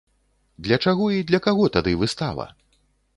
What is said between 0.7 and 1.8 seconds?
чаго і для каго